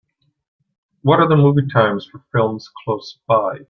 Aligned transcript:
What 1.03 1.19
are 1.19 1.29
the 1.29 1.35
movie 1.37 1.67
times 1.71 2.07
for 2.07 2.23
films 2.31 2.67
close 2.85 3.19
by 3.27 3.59